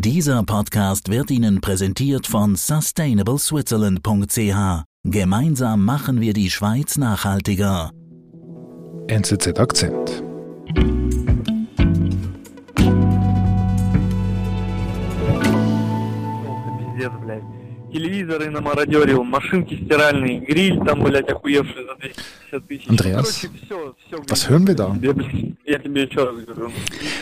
[0.00, 4.83] Dieser Podcast wird Ihnen präsentiert von sustainableswitzerland.ch.
[5.03, 7.91] Gemeinsam machen wir die Schweiz nachhaltiger.
[9.07, 10.23] NZZ Akzent.
[16.79, 17.43] Пиздец, блядь.
[17.91, 22.87] Телевизоры на мародере, машинки стиральные, гриль там, блядь, охуевший за 250 тысяч.
[22.87, 24.95] Andreas, Короче, все, все, Was hören wir da?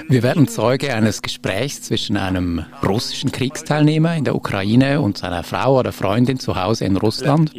[0.07, 5.80] Wir werden Zeuge eines Gesprächs zwischen einem russischen Kriegsteilnehmer in der Ukraine und seiner Frau
[5.80, 7.54] oder Freundin zu Hause in Russland.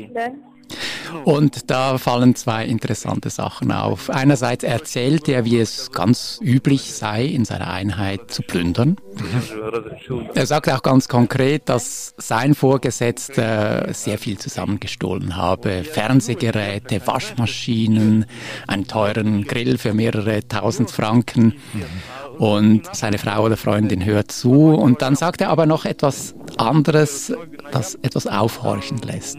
[1.25, 4.11] Und da fallen zwei interessante Sachen auf.
[4.11, 8.97] Einerseits erzählt er, wie es ganz üblich sei, in seiner Einheit zu plündern.
[10.35, 15.85] Er sagt auch ganz konkret, dass sein Vorgesetzter sehr viel zusammengestohlen habe.
[15.85, 18.27] Fernsehgeräte, Waschmaschinen,
[18.67, 21.55] einen teuren Grill für mehrere tausend Franken.
[22.39, 24.73] Und seine Frau oder Freundin hört zu.
[24.73, 27.33] Und dann sagt er aber noch etwas anderes,
[27.73, 29.39] das etwas aufhorchen lässt.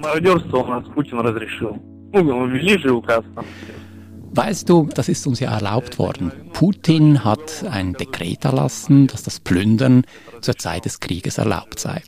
[4.33, 6.31] Weißt du, das ist uns ja erlaubt worden.
[6.53, 10.03] Putin hat ein Dekret erlassen, dass das Plündern
[10.41, 12.01] zur Zeit des Krieges erlaubt sei.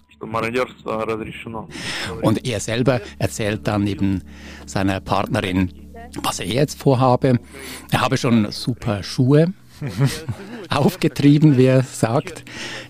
[2.21, 4.21] Und er selber erzählt dann eben
[4.65, 5.73] seiner Partnerin,
[6.21, 7.39] was er jetzt vorhabe.
[7.91, 9.53] Er habe schon super Schuhe,
[10.69, 12.43] aufgetrieben, wie er sagt.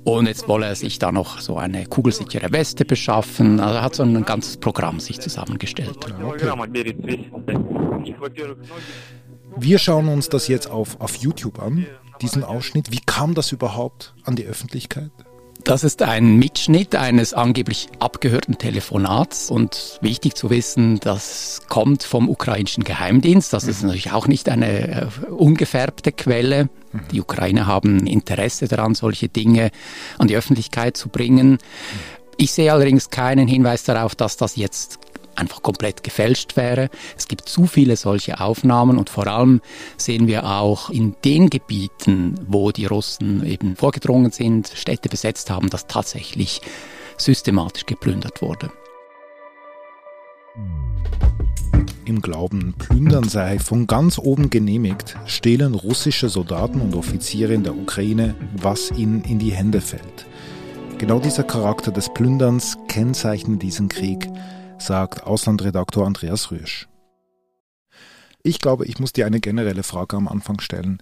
[0.03, 3.59] Und jetzt wolle er sich da noch so eine kugelsichere Weste beschaffen.
[3.59, 5.97] Also er hat so ein ganzes Programm sich zusammengestellt.
[6.23, 6.49] Okay.
[9.55, 11.85] Wir schauen uns das jetzt auf, auf YouTube an,
[12.21, 12.91] diesen Ausschnitt.
[12.91, 15.11] Wie kam das überhaupt an die Öffentlichkeit?
[15.63, 22.29] Das ist ein Mitschnitt eines angeblich abgehörten Telefonats und wichtig zu wissen, das kommt vom
[22.29, 23.53] ukrainischen Geheimdienst.
[23.53, 26.67] Das ist natürlich auch nicht eine äh, ungefärbte Quelle.
[27.13, 29.71] Die Ukrainer haben Interesse daran, solche Dinge
[30.17, 31.59] an die Öffentlichkeit zu bringen.
[32.35, 34.99] Ich sehe allerdings keinen Hinweis darauf, dass das jetzt
[35.35, 36.89] einfach komplett gefälscht wäre.
[37.17, 39.61] Es gibt zu viele solche Aufnahmen und vor allem
[39.97, 45.69] sehen wir auch in den Gebieten, wo die Russen eben vorgedrungen sind, Städte besetzt haben,
[45.69, 46.61] dass tatsächlich
[47.17, 48.71] systematisch geplündert wurde.
[52.05, 57.75] Im Glauben, Plündern sei von ganz oben genehmigt, stehlen russische Soldaten und Offiziere in der
[57.75, 60.25] Ukraine, was ihnen in die Hände fällt.
[60.97, 64.29] Genau dieser Charakter des Plünderns kennzeichnet diesen Krieg,
[64.77, 66.87] sagt Auslandredaktor Andreas Rüsch.
[68.43, 71.01] Ich glaube, ich muss dir eine generelle Frage am Anfang stellen.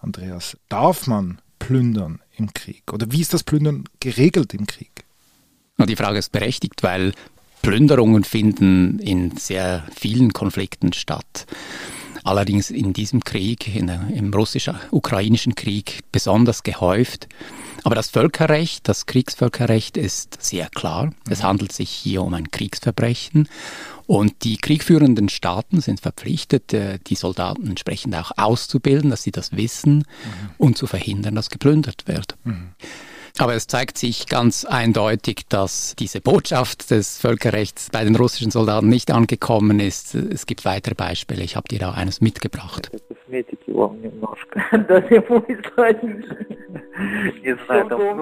[0.00, 2.92] Andreas, darf man plündern im Krieg?
[2.92, 5.04] Oder wie ist das Plündern geregelt im Krieg?
[5.78, 7.12] Die Frage ist berechtigt, weil
[7.62, 11.46] Plünderungen finden in sehr vielen Konflikten statt.
[12.24, 17.28] Allerdings in diesem Krieg, in, im russisch-ukrainischen Krieg, besonders gehäuft.
[17.84, 21.12] Aber das Völkerrecht, das Kriegsvölkerrecht ist sehr klar.
[21.28, 23.46] Es handelt sich hier um ein Kriegsverbrechen.
[24.06, 29.52] Und die kriegführenden Staaten sind verpflichtet, äh, die Soldaten entsprechend auch auszubilden, dass sie das
[29.52, 30.04] wissen
[30.58, 32.36] und zu verhindern, dass geplündert wird.
[33.36, 38.88] Aber es zeigt sich ganz eindeutig, dass diese Botschaft des Völkerrechts bei den russischen Soldaten
[38.88, 40.14] nicht angekommen ist.
[40.14, 41.42] Es gibt weitere Beispiele.
[41.42, 42.92] Ich habe dir da eines mitgebracht.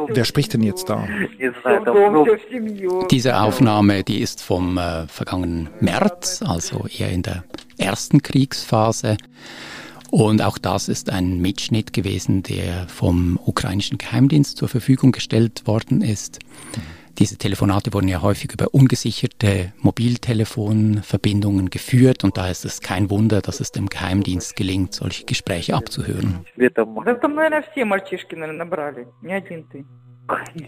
[0.09, 1.06] Wer spricht denn jetzt da?
[3.11, 7.45] Diese Aufnahme, die ist vom äh, vergangenen März, also eher in der
[7.77, 9.19] ersten Kriegsphase.
[10.12, 16.03] Und auch das ist ein Mitschnitt gewesen, der vom ukrainischen Geheimdienst zur Verfügung gestellt worden
[16.03, 16.39] ist.
[17.19, 23.41] Diese Telefonate wurden ja häufig über ungesicherte Mobiltelefonverbindungen geführt und da ist es kein Wunder,
[23.41, 26.45] dass es dem Geheimdienst gelingt, solche Gespräche abzuhören.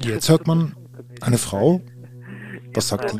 [0.02, 0.74] Jetzt hört man
[1.20, 1.82] eine Frau,
[2.74, 3.18] das sagt sie.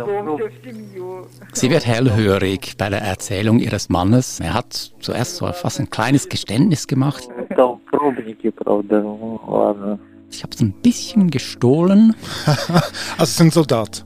[1.53, 4.41] Sie wird hellhörig bei der Erzählung ihres Mannes.
[4.41, 7.29] Er hat zuerst so fast ein kleines Geständnis gemacht.
[10.31, 12.17] Ich habe es ein bisschen gestohlen.
[12.47, 14.05] also es ist ein Soldat.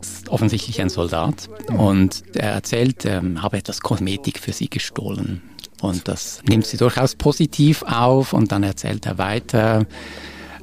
[0.00, 1.48] Ist offensichtlich ein Soldat.
[1.76, 5.42] Und er erzählt, er habe etwas Kosmetik für sie gestohlen.
[5.80, 9.86] Und das nimmt sie durchaus positiv auf und dann erzählt er weiter.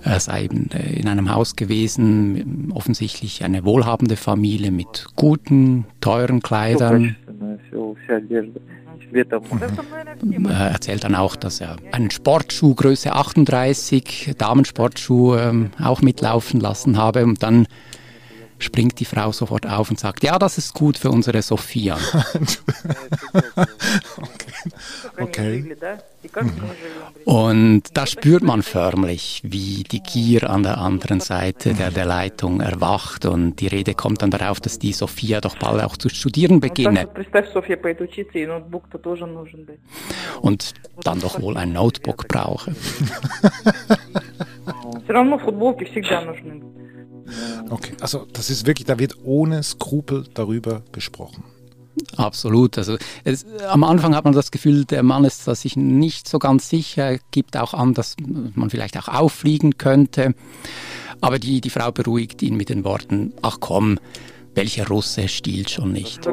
[0.07, 6.41] Er sei eben äh, in einem Haus gewesen, offensichtlich eine wohlhabende Familie mit guten, teuren
[6.41, 7.17] Kleidern.
[7.27, 7.57] Mhm.
[10.45, 16.97] Er erzählt dann auch, dass er einen Sportschuh Größe 38, Damensportschuh, ähm, auch mitlaufen lassen
[16.97, 17.67] habe und dann
[18.59, 21.97] springt die Frau sofort auf und sagt, ja, das ist gut für unsere Sophia.
[24.17, 24.55] okay.
[25.17, 25.75] okay.
[27.25, 32.61] Und da spürt man förmlich, wie die Gier an der anderen Seite der, der Leitung
[32.61, 36.59] erwacht und die Rede kommt dann darauf, dass die Sophia doch bald auch zu studieren
[36.59, 37.07] beginne.
[40.41, 40.73] Und
[41.03, 42.73] dann doch wohl ein Notebook brauche.
[47.69, 51.43] Okay, also das ist wirklich, da wird ohne Skrupel darüber gesprochen.
[52.15, 52.77] Absolut.
[52.77, 56.69] Also es, am Anfang hat man das Gefühl, der Mann ist sich nicht so ganz
[56.69, 60.35] sicher, gibt auch an, dass man vielleicht auch auffliegen könnte.
[61.21, 63.99] Aber die, die Frau beruhigt ihn mit den Worten, ach komm,
[64.53, 66.27] welcher Russe stiehlt schon nicht?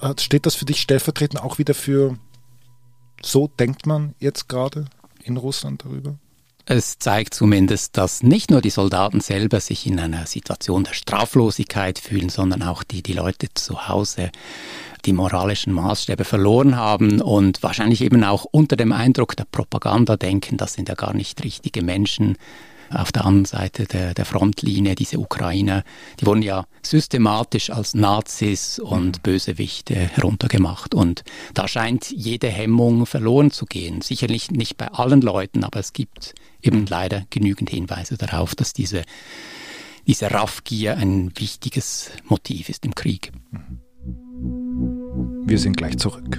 [0.00, 2.16] Äh, steht das für dich stellvertretend auch wieder für
[3.22, 4.86] so denkt man jetzt gerade?
[5.26, 6.16] In Russland darüber?
[6.68, 12.00] Es zeigt zumindest, dass nicht nur die Soldaten selber sich in einer Situation der Straflosigkeit
[12.00, 14.30] fühlen, sondern auch die, die Leute zu Hause
[15.04, 20.56] die moralischen Maßstäbe verloren haben und wahrscheinlich eben auch unter dem Eindruck der Propaganda denken,
[20.56, 22.36] das sind ja gar nicht richtige Menschen.
[22.90, 25.82] Auf der anderen Seite der, der Frontlinie, diese Ukrainer,
[26.20, 30.94] die wurden ja systematisch als Nazis und Bösewichte heruntergemacht.
[30.94, 31.24] Und
[31.54, 34.00] da scheint jede Hemmung verloren zu gehen.
[34.00, 39.02] Sicherlich nicht bei allen Leuten, aber es gibt eben leider genügend Hinweise darauf, dass diese,
[40.06, 43.32] diese Raffgier ein wichtiges Motiv ist im Krieg.
[45.46, 46.38] Wir sind gleich zurück.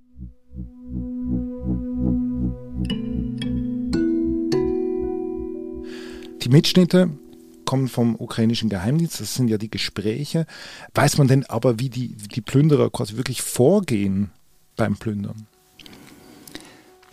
[6.51, 7.09] Mitschnitte
[7.65, 10.45] kommen vom ukrainischen Geheimdienst, das sind ja die Gespräche.
[10.93, 14.31] Weiß man denn aber, wie die, die Plünderer quasi wirklich vorgehen
[14.75, 15.47] beim Plündern?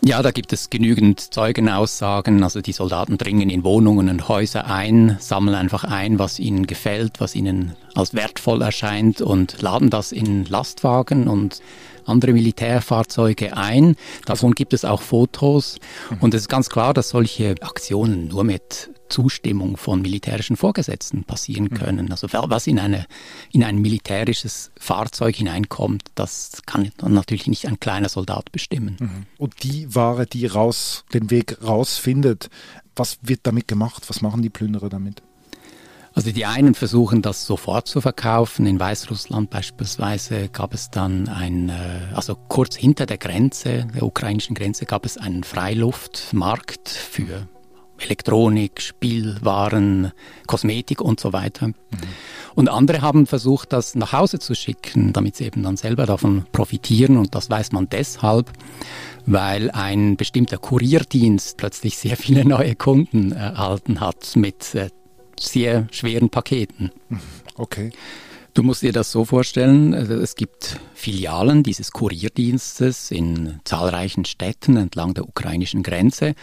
[0.05, 2.43] Ja, da gibt es genügend Zeugenaussagen.
[2.43, 7.21] Also die Soldaten dringen in Wohnungen und Häuser ein, sammeln einfach ein, was ihnen gefällt,
[7.21, 11.61] was ihnen als wertvoll erscheint und laden das in Lastwagen und
[12.09, 13.97] andere Militärfahrzeuge ein.
[14.25, 15.79] Davon gibt es auch Fotos.
[16.21, 21.71] Und es ist ganz klar, dass solche Aktionen nur mit Zustimmung von militärischen Vorgesetzten passieren
[21.71, 22.11] können.
[22.11, 23.07] Also was in, eine,
[23.53, 29.27] in ein militärisches Fahrzeug hineinkommt, das kann dann natürlich nicht ein kleiner Soldat bestimmen.
[29.39, 32.51] Und die Ware, die raus, den Weg rausfindet,
[32.97, 34.05] was wird damit gemacht?
[34.09, 35.23] Was machen die Plünderer damit?
[36.19, 38.67] Also die einen versuchen das sofort zu verkaufen.
[38.67, 44.57] In Weißrussland beispielsweise gab es dann ein, äh, also kurz hinter der Grenze, der ukrainischen
[44.57, 47.47] Grenze, gab es einen Freiluftmarkt für
[47.99, 50.11] Elektronik, Spielwaren,
[50.49, 51.71] Kosmetik und so weiter.
[52.57, 56.47] Und andere haben versucht, das nach Hause zu schicken, damit sie eben dann selber davon
[56.51, 57.17] profitieren.
[57.17, 58.51] Und das weiß man deshalb,
[59.25, 64.91] weil ein bestimmter Kurierdienst plötzlich sehr viele neue Kunden erhalten hat mit äh,
[65.43, 66.91] sehr schweren Paketen.
[67.57, 67.91] Okay.
[68.55, 74.77] Du musst dir das so vorstellen, also es gibt Filialen dieses Kurierdienstes in zahlreichen Städten
[74.77, 76.35] entlang der ukrainischen Grenze.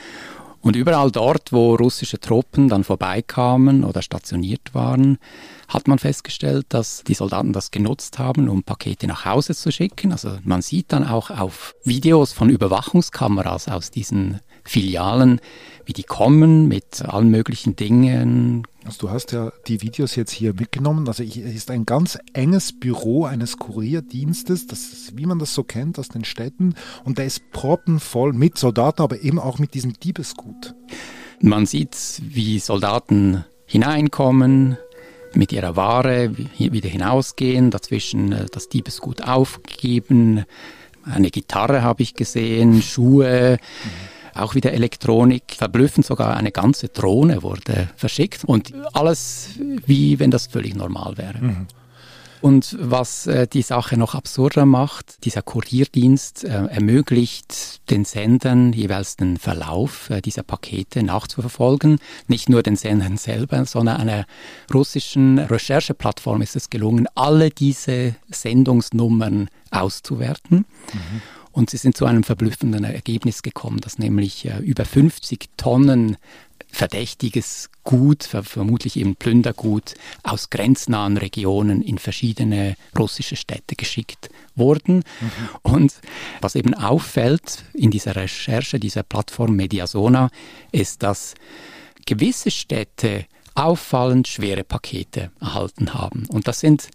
[0.61, 5.19] Und überall dort, wo russische Truppen dann vorbeikamen oder stationiert waren,
[5.67, 10.11] hat man festgestellt, dass die Soldaten das genutzt haben, um Pakete nach Hause zu schicken.
[10.11, 15.39] Also man sieht dann auch auf Videos von Überwachungskameras aus diesen Filialen,
[15.85, 20.53] wie die kommen mit allen möglichen Dingen, Also du hast ja die Videos jetzt hier
[20.53, 21.07] mitgenommen.
[21.07, 25.63] Also hier ist ein ganz enges Büro eines Kurierdienstes, das ist, wie man das so
[25.63, 26.75] kennt aus den Städten.
[27.03, 30.73] Und der ist proppenvoll mit Soldaten, aber eben auch mit diesem Diebesgut.
[31.39, 34.77] Man sieht, wie Soldaten hineinkommen,
[35.33, 40.45] mit ihrer Ware wieder hinausgehen, dazwischen äh, das Diebesgut aufgeben.
[41.03, 43.59] Eine Gitarre habe ich gesehen, Schuhe.
[43.83, 49.49] Mhm auch wieder Elektronik, verblüffend sogar eine ganze Drohne wurde verschickt und alles
[49.85, 51.39] wie wenn das völlig normal wäre.
[51.39, 51.67] Mhm.
[52.45, 59.15] Und was äh, die Sache noch absurder macht, dieser Kurierdienst äh, ermöglicht den Sendern jeweils
[59.15, 61.97] den Verlauf äh, dieser Pakete nachzuverfolgen.
[62.27, 64.27] Nicht nur den Sendern selber, sondern einer
[64.71, 70.65] russischen Rechercheplattform ist es gelungen, alle diese Sendungsnummern auszuwerten.
[70.93, 71.21] Mhm.
[71.55, 76.17] Und sie sind zu einem verblüffenden Ergebnis gekommen, dass nämlich äh, über 50 Tonnen
[76.69, 79.93] verdächtiges Gut, vermutlich eben Plündergut,
[80.23, 84.95] aus grenznahen Regionen in verschiedene russische Städte geschickt wurden.
[84.95, 85.01] Mhm.
[85.61, 85.93] Und
[86.41, 90.31] was eben auffällt in dieser Recherche dieser Plattform Mediasona,
[90.73, 91.35] ist, dass
[92.05, 96.25] gewisse Städte auffallend schwere Pakete erhalten haben.
[96.27, 96.89] Und das sind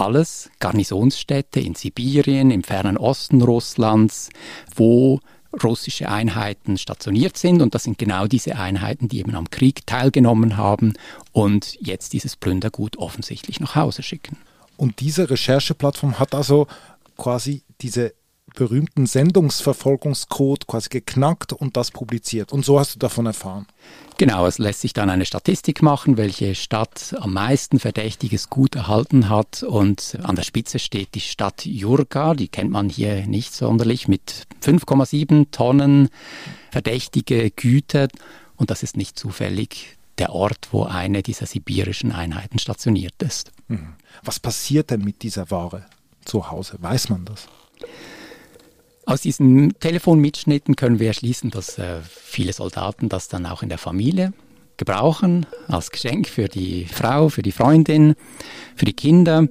[0.00, 4.30] alles Garnisonsstädte in Sibirien, im fernen Osten Russlands,
[4.74, 5.20] wo
[5.62, 7.62] russische Einheiten stationiert sind.
[7.62, 10.94] Und das sind genau diese Einheiten, die eben am Krieg teilgenommen haben
[11.32, 14.36] und jetzt dieses Plündergut offensichtlich nach Hause schicken.
[14.76, 16.66] Und diese Rechercheplattform hat also
[17.16, 18.14] quasi diese
[18.58, 22.52] berühmten Sendungsverfolgungscode quasi geknackt und das publiziert.
[22.52, 23.68] Und so hast du davon erfahren.
[24.16, 29.28] Genau, es lässt sich dann eine Statistik machen, welche Stadt am meisten verdächtiges Gut erhalten
[29.28, 29.62] hat.
[29.62, 34.48] Und an der Spitze steht die Stadt Jurga, die kennt man hier nicht sonderlich, mit
[34.60, 36.08] 5,7 Tonnen
[36.72, 38.08] verdächtige Güter.
[38.56, 43.52] Und das ist nicht zufällig der Ort, wo eine dieser sibirischen Einheiten stationiert ist.
[43.68, 43.94] Mhm.
[44.24, 45.86] Was passiert denn mit dieser Ware
[46.24, 46.76] zu Hause?
[46.80, 47.46] Weiß man das?
[49.08, 53.78] Aus diesen Telefonmitschnitten können wir schließen, dass äh, viele Soldaten das dann auch in der
[53.78, 54.34] Familie
[54.76, 58.16] gebrauchen, als Geschenk für die Frau, für die Freundin,
[58.76, 59.48] für die Kinder.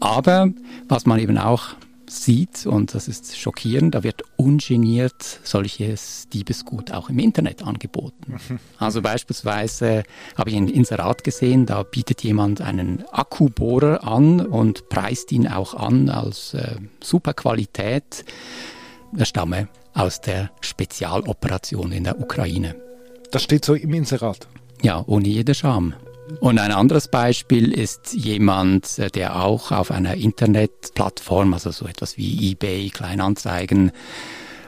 [0.00, 0.50] Aber
[0.86, 1.68] was man eben auch
[2.06, 8.36] sieht, und das ist schockierend, da wird ungeniert solches Diebesgut auch im Internet angeboten.
[8.78, 10.02] Also beispielsweise
[10.36, 15.72] habe ich ein Inserat gesehen, da bietet jemand einen Akkubohrer an und preist ihn auch
[15.72, 18.26] an als äh, super Qualität
[19.16, 22.74] er stamme aus der Spezialoperation in der Ukraine.
[23.30, 24.48] Das steht so im Inserat.
[24.82, 25.94] Ja, ohne jede Scham.
[26.40, 32.16] Und ein anderes Beispiel ist jemand, äh, der auch auf einer Internetplattform, also so etwas
[32.16, 33.92] wie eBay, Kleinanzeigen,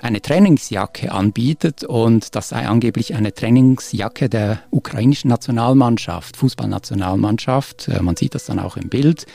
[0.02, 7.88] eine Trainingsjacke anbietet und das sei angeblich eine Trainingsjacke der ukrainischen Nationalmannschaft, Fußballnationalmannschaft.
[7.88, 9.26] Äh, man sieht das dann auch im Bild.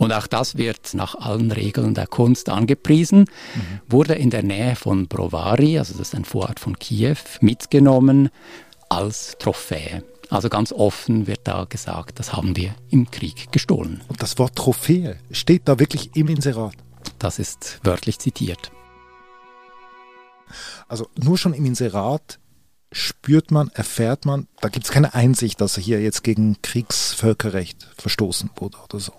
[0.00, 3.80] Und auch das wird nach allen Regeln der Kunst angepriesen, mhm.
[3.86, 8.30] wurde in der Nähe von Brovary, also das ist ein Vorort von Kiew, mitgenommen
[8.88, 10.02] als Trophäe.
[10.30, 14.00] Also ganz offen wird da gesagt, das haben wir im Krieg gestohlen.
[14.08, 16.76] Und das Wort Trophäe steht da wirklich im Inserat?
[17.18, 18.72] Das ist wörtlich zitiert.
[20.88, 22.38] Also nur schon im Inserat
[22.90, 27.86] spürt man, erfährt man, da gibt es keine Einsicht, dass er hier jetzt gegen Kriegsvölkerrecht
[27.98, 29.12] verstoßen wurde oder so.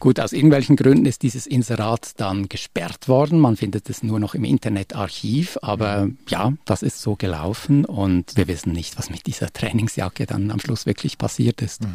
[0.00, 3.38] Gut, aus irgendwelchen Gründen ist dieses Inserat dann gesperrt worden.
[3.38, 8.48] Man findet es nur noch im Internetarchiv, aber ja, das ist so gelaufen und wir
[8.48, 11.82] wissen nicht, was mit dieser Trainingsjacke dann am Schluss wirklich passiert ist.
[11.82, 11.94] Mhm.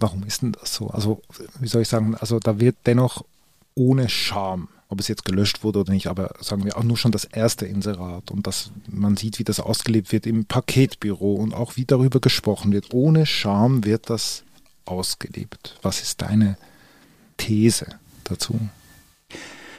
[0.00, 0.88] Warum ist denn das so?
[0.88, 1.22] Also,
[1.60, 3.24] wie soll ich sagen, also da wird dennoch
[3.74, 7.12] ohne Scham ob es jetzt gelöscht wurde oder nicht, aber sagen wir auch nur schon
[7.12, 11.76] das erste Inserat und dass man sieht, wie das ausgelebt wird im Paketbüro und auch
[11.76, 12.92] wie darüber gesprochen wird.
[12.92, 14.44] Ohne Scham wird das
[14.84, 15.78] ausgelebt.
[15.80, 16.58] Was ist deine
[17.36, 17.86] These
[18.24, 18.58] dazu?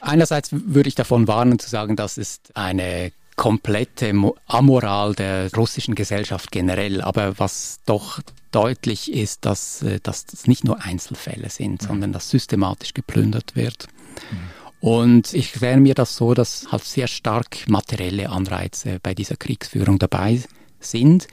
[0.00, 4.12] Einerseits würde ich davon warnen zu sagen, das ist eine komplette
[4.46, 7.00] Amoral der russischen Gesellschaft generell.
[7.00, 8.20] Aber was doch
[8.52, 11.86] deutlich ist, dass, äh, dass das nicht nur Einzelfälle sind, mhm.
[11.86, 13.88] sondern dass systematisch geplündert wird.
[14.30, 14.38] Mhm.
[14.80, 19.98] Und ich erkläre mir das so, dass halt sehr stark materielle Anreize bei dieser Kriegsführung
[19.98, 20.42] dabei
[20.78, 21.26] sind.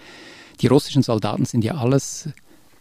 [0.61, 2.29] Die russischen Soldaten sind ja alles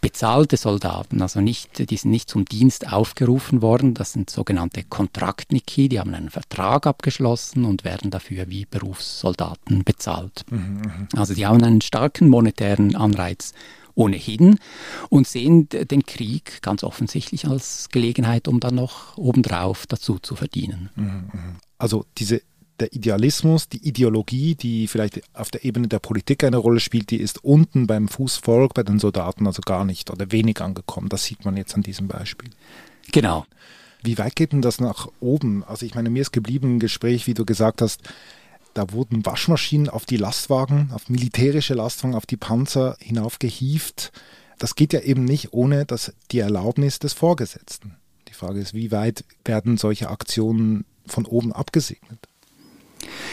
[0.01, 5.89] bezahlte Soldaten, also nicht, die sind nicht zum Dienst aufgerufen worden, das sind sogenannte Kontraktniki,
[5.89, 10.45] die haben einen Vertrag abgeschlossen und werden dafür wie Berufssoldaten bezahlt.
[10.51, 11.09] Mhm, mhm.
[11.17, 13.53] also die haben einen starken monetären Anreiz
[13.95, 14.59] ohnehin
[15.11, 20.89] und sehen den Krieg ganz offensichtlich als Gelegenheit, um dann noch obendrauf dazu zu verdienen.
[20.97, 22.43] Mhm, also diese
[22.81, 27.21] der Idealismus, die Ideologie, die vielleicht auf der Ebene der Politik eine Rolle spielt, die
[27.21, 31.09] ist unten beim Fußvolk, bei den Soldaten also gar nicht oder wenig angekommen.
[31.09, 32.51] Das sieht man jetzt an diesem Beispiel.
[33.13, 33.47] Genau.
[34.03, 35.63] Wie weit geht denn das nach oben?
[35.65, 38.01] Also ich meine, mir ist geblieben im Gespräch, wie du gesagt hast,
[38.73, 44.13] da wurden Waschmaschinen auf die Lastwagen, auf militärische Lastwagen, auf die Panzer hinaufgehieft.
[44.59, 47.97] Das geht ja eben nicht ohne das, die Erlaubnis des Vorgesetzten.
[48.29, 52.30] Die Frage ist, wie weit werden solche Aktionen von oben abgesegnet?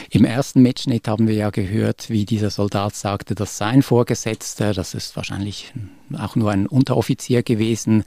[0.10, 4.94] Im ersten Mitschnitt haben wir ja gehört, wie dieser Soldat sagte, dass sein Vorgesetzter, das
[4.94, 5.74] ist wahrscheinlich
[6.18, 8.04] auch nur ein Unteroffizier gewesen,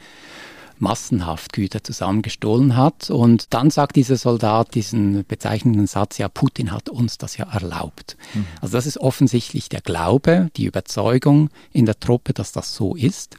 [0.81, 3.11] massenhaft Güter zusammengestohlen hat.
[3.11, 8.17] Und dann sagt dieser Soldat diesen bezeichnenden Satz, ja, Putin hat uns das ja erlaubt.
[8.35, 8.47] Mhm.
[8.61, 13.37] Also das ist offensichtlich der Glaube, die Überzeugung in der Truppe, dass das so ist.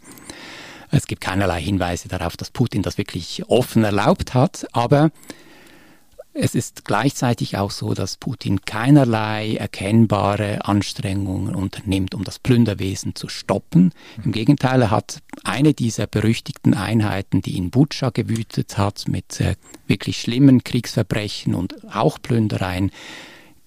[0.91, 5.11] Es gibt keinerlei Hinweise darauf, dass Putin das wirklich offen erlaubt hat, aber
[6.33, 13.27] Es ist gleichzeitig auch so, dass Putin keinerlei erkennbare Anstrengungen unternimmt, um das Plünderwesen zu
[13.27, 13.91] stoppen.
[14.23, 19.55] Im Gegenteil, er hat eine dieser berüchtigten Einheiten, die in Butscha gewütet hat, mit äh,
[19.87, 22.91] wirklich schlimmen Kriegsverbrechen und auch Plündereien,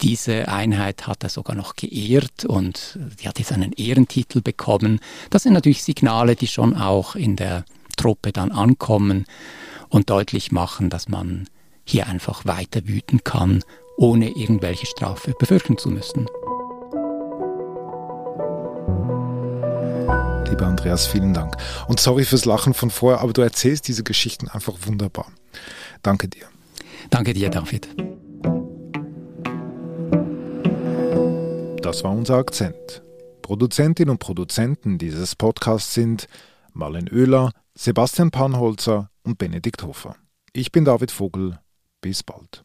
[0.01, 5.01] diese Einheit hat er sogar noch geehrt und die hat jetzt einen Ehrentitel bekommen.
[5.31, 7.65] Das sind natürlich Signale, die schon auch in der
[7.97, 9.25] Truppe dann ankommen
[9.89, 11.47] und deutlich machen, dass man
[11.85, 13.63] hier einfach weiter wüten kann,
[13.97, 16.27] ohne irgendwelche Strafe befürchten zu müssen.
[20.49, 21.57] Lieber Andreas, vielen Dank.
[21.89, 25.27] Und sorry fürs Lachen von vorher, aber du erzählst diese Geschichten einfach wunderbar.
[26.03, 26.47] Danke dir.
[27.11, 27.89] Danke dir, David.
[31.83, 33.03] Das war unser Akzent.
[33.43, 36.29] Produzentinnen und Produzenten dieses Podcasts sind
[36.73, 40.17] Marlen Oehler, Sebastian Panholzer und Benedikt Hofer.
[40.53, 41.59] Ich bin David Vogel.
[42.05, 42.63] Bis bald.